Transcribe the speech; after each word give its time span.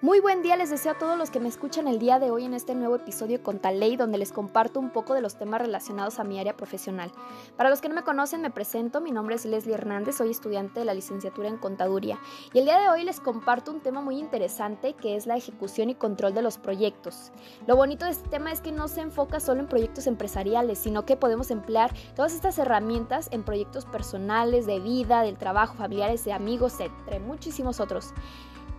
Muy 0.00 0.20
buen 0.20 0.42
día 0.42 0.56
les 0.56 0.70
deseo 0.70 0.92
a 0.92 0.98
todos 0.98 1.18
los 1.18 1.28
que 1.28 1.40
me 1.40 1.48
escuchan 1.48 1.88
el 1.88 1.98
día 1.98 2.20
de 2.20 2.30
hoy 2.30 2.44
en 2.44 2.54
este 2.54 2.76
nuevo 2.76 2.94
episodio 2.94 3.42
con 3.42 3.58
Taley 3.58 3.96
donde 3.96 4.16
les 4.16 4.30
comparto 4.30 4.78
un 4.78 4.90
poco 4.90 5.12
de 5.12 5.20
los 5.20 5.34
temas 5.34 5.60
relacionados 5.60 6.20
a 6.20 6.24
mi 6.24 6.38
área 6.38 6.56
profesional. 6.56 7.10
Para 7.56 7.68
los 7.68 7.80
que 7.80 7.88
no 7.88 7.96
me 7.96 8.04
conocen 8.04 8.40
me 8.40 8.52
presento, 8.52 9.00
mi 9.00 9.10
nombre 9.10 9.34
es 9.34 9.44
Leslie 9.44 9.74
Hernández, 9.74 10.18
soy 10.18 10.30
estudiante 10.30 10.78
de 10.78 10.86
la 10.86 10.94
licenciatura 10.94 11.48
en 11.48 11.56
contaduría 11.56 12.16
y 12.52 12.60
el 12.60 12.66
día 12.66 12.78
de 12.78 12.88
hoy 12.90 13.02
les 13.02 13.18
comparto 13.18 13.72
un 13.72 13.80
tema 13.80 14.00
muy 14.00 14.20
interesante 14.20 14.94
que 14.94 15.16
es 15.16 15.26
la 15.26 15.36
ejecución 15.36 15.90
y 15.90 15.96
control 15.96 16.32
de 16.32 16.42
los 16.42 16.58
proyectos. 16.58 17.32
Lo 17.66 17.74
bonito 17.74 18.04
de 18.04 18.12
este 18.12 18.28
tema 18.28 18.52
es 18.52 18.60
que 18.60 18.70
no 18.70 18.86
se 18.86 19.00
enfoca 19.00 19.40
solo 19.40 19.58
en 19.62 19.66
proyectos 19.66 20.06
empresariales, 20.06 20.78
sino 20.78 21.04
que 21.06 21.16
podemos 21.16 21.50
emplear 21.50 21.92
todas 22.14 22.34
estas 22.34 22.56
herramientas 22.60 23.26
en 23.32 23.42
proyectos 23.42 23.84
personales, 23.84 24.64
de 24.64 24.78
vida, 24.78 25.22
del 25.22 25.38
trabajo, 25.38 25.74
familiares, 25.74 26.24
de 26.24 26.32
amigos, 26.32 26.78
entre 26.78 27.18
muchísimos 27.18 27.80
otros. 27.80 28.14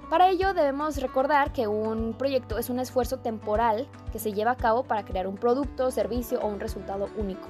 Para 0.09 0.29
ello 0.29 0.55
debemos 0.55 0.97
recordar 0.97 1.53
que 1.53 1.67
un 1.67 2.15
proyecto 2.17 2.57
es 2.57 2.71
un 2.71 2.79
esfuerzo 2.79 3.17
temporal 3.17 3.87
que 4.11 4.17
se 4.17 4.33
lleva 4.33 4.51
a 4.51 4.57
cabo 4.57 4.81
para 4.81 5.05
crear 5.05 5.27
un 5.27 5.35
producto, 5.35 5.91
servicio 5.91 6.39
o 6.41 6.47
un 6.47 6.59
resultado 6.59 7.09
único. 7.15 7.47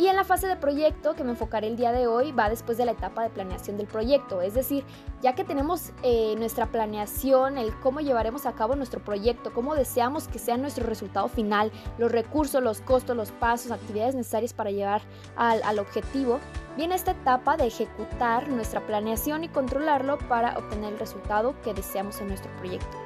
Y 0.00 0.08
en 0.08 0.16
la 0.16 0.24
fase 0.24 0.46
de 0.46 0.56
proyecto 0.56 1.14
que 1.14 1.24
me 1.24 1.32
enfocaré 1.32 1.66
el 1.66 1.76
día 1.76 1.92
de 1.92 2.06
hoy 2.06 2.32
va 2.32 2.48
después 2.48 2.78
de 2.78 2.86
la 2.86 2.92
etapa 2.92 3.22
de 3.22 3.28
planeación 3.28 3.76
del 3.76 3.86
proyecto, 3.86 4.40
es 4.40 4.54
decir, 4.54 4.82
ya 5.20 5.34
que 5.34 5.44
tenemos 5.44 5.92
eh, 6.02 6.34
nuestra 6.38 6.64
planeación, 6.64 7.58
el 7.58 7.78
cómo 7.80 8.00
llevaremos 8.00 8.46
a 8.46 8.54
cabo 8.54 8.76
nuestro 8.76 9.00
proyecto, 9.00 9.52
cómo 9.52 9.74
deseamos 9.74 10.26
que 10.26 10.38
sea 10.38 10.56
nuestro 10.56 10.86
resultado 10.86 11.28
final, 11.28 11.70
los 11.98 12.10
recursos, 12.10 12.62
los 12.62 12.80
costos, 12.80 13.14
los 13.14 13.30
pasos, 13.30 13.72
actividades 13.72 14.14
necesarias 14.14 14.54
para 14.54 14.70
llevar 14.70 15.02
al, 15.36 15.62
al 15.64 15.78
objetivo, 15.78 16.40
viene 16.78 16.94
esta 16.94 17.10
etapa 17.10 17.58
de 17.58 17.66
ejecutar 17.66 18.48
nuestra 18.48 18.80
planeación 18.86 19.44
y 19.44 19.50
controlarlo 19.50 20.16
para 20.16 20.56
obtener 20.56 20.94
el 20.94 20.98
resultado 20.98 21.54
que 21.60 21.74
deseamos 21.74 22.18
en 22.22 22.28
nuestro 22.28 22.50
proyecto. 22.56 22.96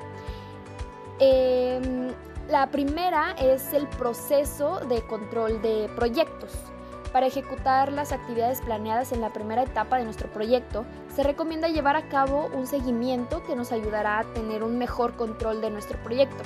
Em, 1.19 2.13
la 2.49 2.71
primera 2.71 3.33
es 3.33 3.73
el 3.73 3.89
proceso 3.89 4.79
de 4.89 5.05
control 5.09 5.61
de 5.61 5.91
proyectos. 5.97 6.53
Para 7.15 7.29
ejecutar 7.29 7.93
las 7.93 8.11
actividades 8.11 8.61
planeadas 8.61 9.13
en 9.13 9.21
la 9.21 9.33
primera 9.33 9.63
etapa 9.63 9.99
de 9.99 10.05
nuestro 10.05 10.29
proyecto, 10.33 10.85
se 11.15 11.23
recomienda 11.23 11.69
llevar 11.69 11.95
a 11.95 12.09
cabo 12.09 12.51
un 12.53 12.67
seguimiento 12.67 13.41
que 13.45 13.55
nos 13.55 13.71
ayudará 13.71 14.19
a 14.19 14.25
tener 14.35 14.65
un 14.65 14.79
mejor 14.79 15.15
control 15.15 15.61
de 15.61 15.71
nuestro 15.71 15.97
proyecto 16.03 16.43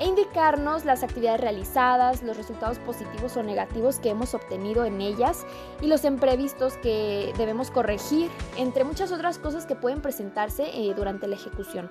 e 0.00 0.08
indicarnos 0.08 0.84
las 0.84 1.04
actividades 1.04 1.40
realizadas, 1.40 2.24
los 2.24 2.36
resultados 2.36 2.80
positivos 2.80 3.36
o 3.36 3.44
negativos 3.44 4.00
que 4.00 4.08
hemos 4.10 4.34
obtenido 4.34 4.84
en 4.86 5.00
ellas 5.00 5.46
y 5.80 5.86
los 5.86 6.04
imprevistos 6.04 6.76
que 6.78 7.32
debemos 7.38 7.70
corregir, 7.70 8.28
entre 8.56 8.82
muchas 8.82 9.12
otras 9.12 9.38
cosas 9.38 9.66
que 9.66 9.76
pueden 9.76 10.02
presentarse 10.02 10.64
eh, 10.74 10.94
durante 10.96 11.28
la 11.28 11.36
ejecución. 11.36 11.88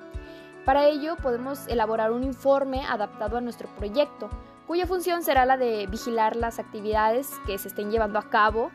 Para 0.66 0.86
ello 0.86 1.16
podemos 1.16 1.66
elaborar 1.68 2.12
un 2.12 2.26
informe 2.26 2.84
adaptado 2.84 3.38
a 3.38 3.42
nuestro 3.42 3.74
proyecto, 3.78 4.30
cuya 4.70 4.86
función 4.86 5.24
será 5.24 5.48
la 5.48 5.58
de 5.58 5.88
vigilar 5.88 6.36
las 6.36 6.60
actividades 6.60 7.32
que 7.48 7.58
se 7.58 7.70
estén 7.70 7.90
llevando 7.90 8.20
a 8.20 8.30
cabo, 8.30 8.70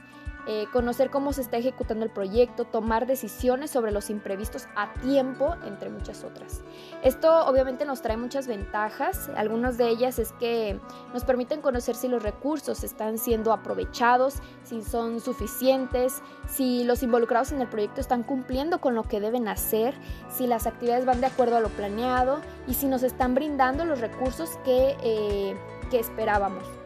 eh, 0.46 0.66
conocer 0.72 1.10
cómo 1.10 1.32
se 1.32 1.40
está 1.40 1.56
ejecutando 1.56 2.04
el 2.04 2.10
proyecto, 2.10 2.64
tomar 2.64 3.06
decisiones 3.06 3.70
sobre 3.70 3.92
los 3.92 4.10
imprevistos 4.10 4.66
a 4.76 4.92
tiempo, 4.94 5.54
entre 5.64 5.88
muchas 5.88 6.22
otras. 6.22 6.62
Esto 7.02 7.46
obviamente 7.46 7.84
nos 7.84 8.02
trae 8.02 8.16
muchas 8.16 8.46
ventajas, 8.46 9.30
algunas 9.36 9.78
de 9.78 9.88
ellas 9.88 10.18
es 10.18 10.32
que 10.32 10.78
nos 11.12 11.24
permiten 11.24 11.60
conocer 11.60 11.94
si 11.94 12.08
los 12.08 12.22
recursos 12.22 12.84
están 12.84 13.18
siendo 13.18 13.52
aprovechados, 13.52 14.40
si 14.64 14.82
son 14.82 15.20
suficientes, 15.20 16.22
si 16.46 16.84
los 16.84 17.02
involucrados 17.02 17.52
en 17.52 17.62
el 17.62 17.68
proyecto 17.68 18.00
están 18.00 18.22
cumpliendo 18.22 18.80
con 18.80 18.94
lo 18.94 19.04
que 19.04 19.20
deben 19.20 19.48
hacer, 19.48 19.94
si 20.30 20.46
las 20.46 20.66
actividades 20.66 21.06
van 21.06 21.20
de 21.20 21.26
acuerdo 21.26 21.56
a 21.56 21.60
lo 21.60 21.70
planeado 21.70 22.40
y 22.66 22.74
si 22.74 22.86
nos 22.86 23.02
están 23.02 23.34
brindando 23.34 23.84
los 23.84 24.00
recursos 24.00 24.50
que, 24.64 24.96
eh, 25.02 25.56
que 25.90 25.98
esperábamos. 25.98 26.83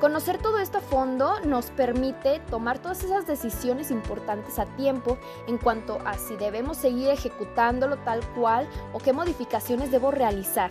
Conocer 0.00 0.38
todo 0.38 0.58
esto 0.58 0.78
a 0.78 0.80
fondo 0.80 1.40
nos 1.40 1.70
permite 1.70 2.38
tomar 2.50 2.78
todas 2.78 3.02
esas 3.02 3.26
decisiones 3.26 3.90
importantes 3.90 4.60
a 4.60 4.66
tiempo 4.76 5.18
en 5.48 5.58
cuanto 5.58 5.98
a 6.04 6.14
si 6.16 6.36
debemos 6.36 6.76
seguir 6.76 7.08
ejecutándolo 7.08 7.96
tal 7.98 8.20
cual 8.36 8.68
o 8.92 9.00
qué 9.00 9.12
modificaciones 9.12 9.90
debo 9.90 10.12
realizar. 10.12 10.70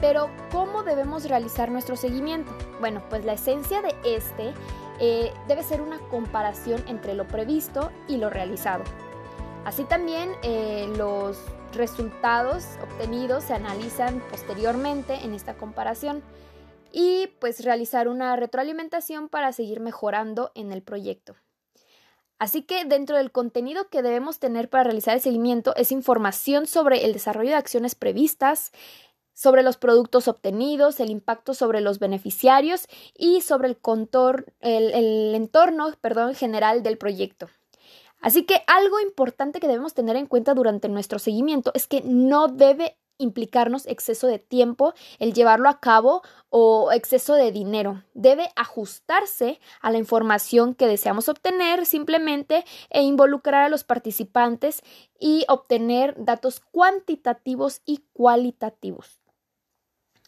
Pero, 0.00 0.28
¿cómo 0.50 0.82
debemos 0.82 1.28
realizar 1.28 1.70
nuestro 1.70 1.94
seguimiento? 1.94 2.50
Bueno, 2.80 3.00
pues 3.08 3.24
la 3.24 3.34
esencia 3.34 3.80
de 3.80 3.94
este 4.02 4.54
eh, 4.98 5.32
debe 5.46 5.62
ser 5.62 5.80
una 5.80 6.00
comparación 6.08 6.82
entre 6.88 7.14
lo 7.14 7.28
previsto 7.28 7.92
y 8.08 8.16
lo 8.16 8.28
realizado. 8.28 8.82
Así 9.64 9.84
también 9.84 10.32
eh, 10.42 10.92
los 10.96 11.38
resultados 11.74 12.64
obtenidos 12.82 13.44
se 13.44 13.54
analizan 13.54 14.20
posteriormente 14.30 15.14
en 15.22 15.32
esta 15.32 15.54
comparación 15.54 16.24
y 16.92 17.28
pues 17.38 17.64
realizar 17.64 18.08
una 18.08 18.36
retroalimentación 18.36 19.28
para 19.28 19.52
seguir 19.52 19.80
mejorando 19.80 20.52
en 20.54 20.72
el 20.72 20.82
proyecto. 20.82 21.36
Así 22.38 22.62
que 22.62 22.86
dentro 22.86 23.18
del 23.18 23.32
contenido 23.32 23.90
que 23.90 24.02
debemos 24.02 24.38
tener 24.38 24.70
para 24.70 24.84
realizar 24.84 25.14
el 25.14 25.20
seguimiento 25.20 25.76
es 25.76 25.92
información 25.92 26.66
sobre 26.66 27.04
el 27.04 27.12
desarrollo 27.12 27.50
de 27.50 27.56
acciones 27.56 27.94
previstas, 27.94 28.72
sobre 29.34 29.62
los 29.62 29.76
productos 29.76 30.26
obtenidos, 30.26 31.00
el 31.00 31.10
impacto 31.10 31.54
sobre 31.54 31.80
los 31.80 31.98
beneficiarios 31.98 32.86
y 33.16 33.42
sobre 33.42 33.68
el, 33.68 33.74
el, 34.62 35.34
entorno 35.34 35.92
general 36.34 36.82
del 36.82 36.98
proyecto. 36.98 37.48
Así 38.20 38.44
que 38.44 38.62
algo 38.66 39.00
importante 39.00 39.60
que 39.60 39.68
debemos 39.68 39.94
tener 39.94 40.16
en 40.16 40.26
cuenta 40.26 40.52
durante 40.54 40.88
nuestro 40.88 41.18
seguimiento 41.18 41.72
es 41.74 41.86
que 41.86 42.02
no 42.02 42.48
debe 42.48 42.98
implicarnos 43.20 43.86
exceso 43.86 44.26
de 44.26 44.38
tiempo 44.38 44.94
el 45.18 45.32
llevarlo 45.32 45.68
a 45.68 45.78
cabo 45.78 46.22
o 46.48 46.90
exceso 46.92 47.34
de 47.34 47.52
dinero. 47.52 48.02
Debe 48.14 48.50
ajustarse 48.56 49.60
a 49.80 49.90
la 49.90 49.98
información 49.98 50.74
que 50.74 50.86
deseamos 50.86 51.28
obtener 51.28 51.86
simplemente 51.86 52.64
e 52.90 53.02
involucrar 53.02 53.62
a 53.62 53.68
los 53.68 53.84
participantes 53.84 54.82
y 55.18 55.44
obtener 55.48 56.14
datos 56.18 56.60
cuantitativos 56.60 57.82
y 57.84 58.04
cualitativos. 58.12 59.20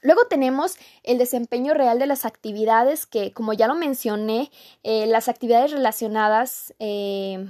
Luego 0.03 0.27
tenemos 0.29 0.77
el 1.05 1.19
desempeño 1.19 1.75
real 1.75 2.01
de 2.01 2.09
las 2.09 2.25
actividades 2.25 3.07
que, 3.07 3.33
como 3.33 3.53
ya 3.53 3.69
lo 3.69 3.77
mencioné, 3.77 4.51
eh, 4.83 5.07
las 5.07 5.29
actividades 5.29 5.71
relacionadas 5.71 6.75
eh, 6.81 7.49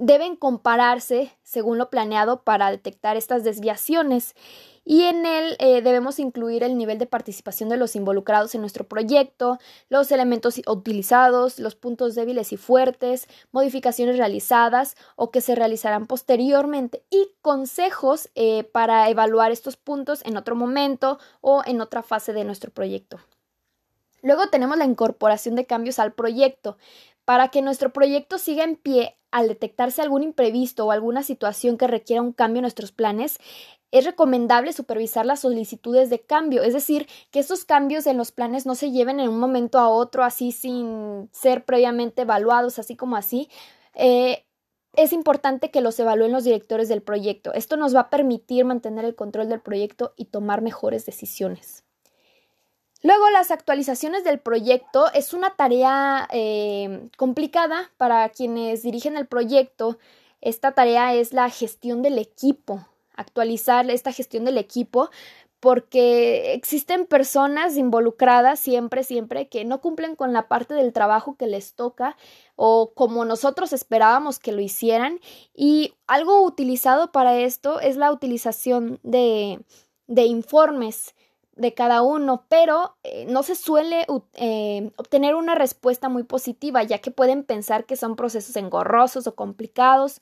deben 0.00 0.34
compararse 0.34 1.30
según 1.42 1.76
lo 1.76 1.90
planeado 1.90 2.42
para 2.42 2.70
detectar 2.70 3.16
estas 3.16 3.44
desviaciones 3.44 4.34
y 4.82 5.02
en 5.02 5.26
él 5.26 5.56
eh, 5.58 5.82
debemos 5.82 6.18
incluir 6.18 6.62
el 6.64 6.78
nivel 6.78 6.98
de 6.98 7.06
participación 7.06 7.68
de 7.68 7.76
los 7.76 7.94
involucrados 7.94 8.54
en 8.54 8.62
nuestro 8.62 8.88
proyecto, 8.88 9.58
los 9.90 10.10
elementos 10.10 10.60
utilizados, 10.66 11.58
los 11.58 11.76
puntos 11.76 12.14
débiles 12.14 12.50
y 12.52 12.56
fuertes, 12.56 13.28
modificaciones 13.52 14.16
realizadas 14.16 14.96
o 15.16 15.30
que 15.30 15.42
se 15.42 15.54
realizarán 15.54 16.06
posteriormente 16.06 17.04
y 17.10 17.28
consejos 17.42 18.30
eh, 18.34 18.64
para 18.64 19.10
evaluar 19.10 19.52
estos 19.52 19.76
puntos 19.76 20.22
en 20.24 20.38
otro 20.38 20.56
momento 20.56 21.18
o 21.42 21.62
en 21.66 21.82
otra 21.82 22.02
fase 22.02 22.32
de 22.32 22.44
nuestro 22.44 22.70
proyecto. 22.70 23.20
Luego 24.22 24.48
tenemos 24.48 24.76
la 24.76 24.84
incorporación 24.84 25.54
de 25.56 25.66
cambios 25.66 25.98
al 25.98 26.12
proyecto. 26.12 26.76
Para 27.30 27.46
que 27.46 27.62
nuestro 27.62 27.92
proyecto 27.92 28.38
siga 28.38 28.64
en 28.64 28.74
pie 28.74 29.16
al 29.30 29.46
detectarse 29.46 30.02
algún 30.02 30.24
imprevisto 30.24 30.84
o 30.84 30.90
alguna 30.90 31.22
situación 31.22 31.78
que 31.78 31.86
requiera 31.86 32.22
un 32.22 32.32
cambio 32.32 32.58
en 32.58 32.62
nuestros 32.62 32.90
planes, 32.90 33.38
es 33.92 34.04
recomendable 34.04 34.72
supervisar 34.72 35.24
las 35.24 35.38
solicitudes 35.38 36.10
de 36.10 36.18
cambio, 36.18 36.64
es 36.64 36.74
decir, 36.74 37.06
que 37.30 37.38
estos 37.38 37.64
cambios 37.64 38.08
en 38.08 38.16
los 38.16 38.32
planes 38.32 38.66
no 38.66 38.74
se 38.74 38.90
lleven 38.90 39.20
en 39.20 39.28
un 39.28 39.38
momento 39.38 39.78
a 39.78 39.88
otro 39.88 40.24
así 40.24 40.50
sin 40.50 41.28
ser 41.30 41.64
previamente 41.64 42.22
evaluados, 42.22 42.80
así 42.80 42.96
como 42.96 43.14
así. 43.14 43.48
Eh, 43.94 44.44
es 44.96 45.12
importante 45.12 45.70
que 45.70 45.82
los 45.82 46.00
evalúen 46.00 46.32
los 46.32 46.42
directores 46.42 46.88
del 46.88 47.00
proyecto. 47.00 47.54
Esto 47.54 47.76
nos 47.76 47.94
va 47.94 48.00
a 48.00 48.10
permitir 48.10 48.64
mantener 48.64 49.04
el 49.04 49.14
control 49.14 49.48
del 49.48 49.60
proyecto 49.60 50.14
y 50.16 50.24
tomar 50.24 50.62
mejores 50.62 51.06
decisiones. 51.06 51.84
Luego, 53.02 53.30
las 53.30 53.50
actualizaciones 53.50 54.24
del 54.24 54.40
proyecto 54.40 55.10
es 55.14 55.32
una 55.32 55.50
tarea 55.56 56.28
eh, 56.32 57.08
complicada 57.16 57.90
para 57.96 58.28
quienes 58.28 58.82
dirigen 58.82 59.16
el 59.16 59.26
proyecto. 59.26 59.98
Esta 60.42 60.72
tarea 60.72 61.14
es 61.14 61.32
la 61.32 61.48
gestión 61.48 62.02
del 62.02 62.18
equipo, 62.18 62.86
actualizar 63.16 63.90
esta 63.90 64.12
gestión 64.12 64.44
del 64.44 64.58
equipo, 64.58 65.10
porque 65.60 66.54
existen 66.54 67.06
personas 67.06 67.76
involucradas 67.76 68.58
siempre, 68.58 69.04
siempre 69.04 69.48
que 69.48 69.64
no 69.64 69.80
cumplen 69.80 70.16
con 70.16 70.32
la 70.32 70.48
parte 70.48 70.74
del 70.74 70.92
trabajo 70.94 71.36
que 71.36 71.46
les 71.46 71.74
toca 71.74 72.16
o 72.56 72.92
como 72.94 73.26
nosotros 73.26 73.74
esperábamos 73.74 74.38
que 74.38 74.52
lo 74.52 74.60
hicieran. 74.60 75.20
Y 75.54 75.94
algo 76.06 76.42
utilizado 76.44 77.12
para 77.12 77.38
esto 77.38 77.80
es 77.80 77.96
la 77.96 78.10
utilización 78.10 79.00
de, 79.02 79.60
de 80.06 80.22
informes 80.24 81.14
de 81.60 81.74
cada 81.74 82.02
uno, 82.02 82.46
pero 82.48 82.96
eh, 83.02 83.26
no 83.28 83.42
se 83.42 83.54
suele 83.54 84.06
eh, 84.34 84.90
obtener 84.96 85.34
una 85.34 85.54
respuesta 85.54 86.08
muy 86.08 86.22
positiva, 86.22 86.82
ya 86.82 86.98
que 86.98 87.10
pueden 87.10 87.44
pensar 87.44 87.84
que 87.84 87.96
son 87.96 88.16
procesos 88.16 88.56
engorrosos 88.56 89.26
o 89.26 89.34
complicados. 89.34 90.20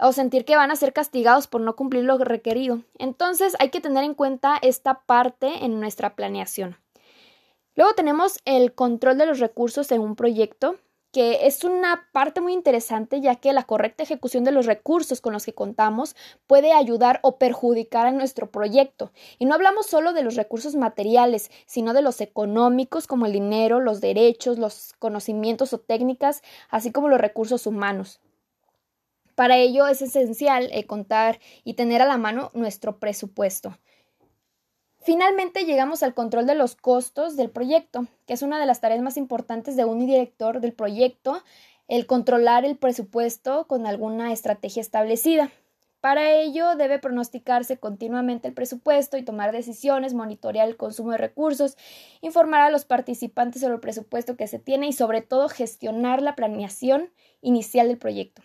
o 0.00 0.12
sentir 0.12 0.44
que 0.44 0.56
van 0.56 0.70
a 0.70 0.76
ser 0.76 0.92
castigados 0.92 1.48
por 1.48 1.60
no 1.60 1.74
cumplir 1.74 2.04
lo 2.04 2.16
requerido. 2.18 2.82
Entonces 2.98 3.56
hay 3.58 3.70
que 3.70 3.80
tener 3.80 4.04
en 4.04 4.14
cuenta 4.14 4.56
esta 4.62 5.00
parte 5.00 5.64
en 5.64 5.80
nuestra 5.80 6.14
planeación. 6.14 6.76
Luego 7.74 7.94
tenemos 7.94 8.38
el 8.44 8.74
control 8.74 9.18
de 9.18 9.26
los 9.26 9.40
recursos 9.40 9.90
en 9.90 10.00
un 10.00 10.14
proyecto 10.14 10.76
que 11.18 11.48
es 11.48 11.64
una 11.64 12.06
parte 12.12 12.40
muy 12.40 12.52
interesante 12.52 13.20
ya 13.20 13.34
que 13.34 13.52
la 13.52 13.64
correcta 13.64 14.04
ejecución 14.04 14.44
de 14.44 14.52
los 14.52 14.66
recursos 14.66 15.20
con 15.20 15.32
los 15.32 15.44
que 15.44 15.52
contamos 15.52 16.14
puede 16.46 16.72
ayudar 16.72 17.18
o 17.24 17.38
perjudicar 17.38 18.06
a 18.06 18.12
nuestro 18.12 18.52
proyecto. 18.52 19.10
Y 19.36 19.44
no 19.44 19.54
hablamos 19.54 19.86
solo 19.86 20.12
de 20.12 20.22
los 20.22 20.36
recursos 20.36 20.76
materiales, 20.76 21.50
sino 21.66 21.92
de 21.92 22.02
los 22.02 22.20
económicos 22.20 23.08
como 23.08 23.26
el 23.26 23.32
dinero, 23.32 23.80
los 23.80 24.00
derechos, 24.00 24.60
los 24.60 24.92
conocimientos 25.00 25.72
o 25.72 25.78
técnicas, 25.78 26.42
así 26.70 26.92
como 26.92 27.08
los 27.08 27.20
recursos 27.20 27.66
humanos. 27.66 28.20
Para 29.34 29.56
ello 29.56 29.88
es 29.88 30.00
esencial 30.02 30.68
eh, 30.70 30.86
contar 30.86 31.40
y 31.64 31.74
tener 31.74 32.00
a 32.00 32.06
la 32.06 32.16
mano 32.16 32.52
nuestro 32.54 33.00
presupuesto. 33.00 33.76
Finalmente 35.08 35.64
llegamos 35.64 36.02
al 36.02 36.12
control 36.12 36.44
de 36.44 36.54
los 36.54 36.76
costos 36.76 37.34
del 37.34 37.48
proyecto, 37.48 38.06
que 38.26 38.34
es 38.34 38.42
una 38.42 38.60
de 38.60 38.66
las 38.66 38.82
tareas 38.82 39.00
más 39.00 39.16
importantes 39.16 39.74
de 39.74 39.86
un 39.86 40.00
director 40.00 40.60
del 40.60 40.74
proyecto, 40.74 41.42
el 41.88 42.04
controlar 42.04 42.66
el 42.66 42.76
presupuesto 42.76 43.66
con 43.66 43.86
alguna 43.86 44.34
estrategia 44.34 44.82
establecida. 44.82 45.50
Para 46.02 46.32
ello 46.32 46.76
debe 46.76 46.98
pronosticarse 46.98 47.78
continuamente 47.78 48.48
el 48.48 48.52
presupuesto 48.52 49.16
y 49.16 49.22
tomar 49.22 49.50
decisiones, 49.50 50.12
monitorear 50.12 50.68
el 50.68 50.76
consumo 50.76 51.12
de 51.12 51.16
recursos, 51.16 51.78
informar 52.20 52.60
a 52.60 52.70
los 52.70 52.84
participantes 52.84 53.62
sobre 53.62 53.76
el 53.76 53.80
presupuesto 53.80 54.36
que 54.36 54.46
se 54.46 54.58
tiene 54.58 54.88
y 54.88 54.92
sobre 54.92 55.22
todo 55.22 55.48
gestionar 55.48 56.20
la 56.20 56.36
planeación 56.36 57.10
inicial 57.40 57.88
del 57.88 57.96
proyecto. 57.96 58.42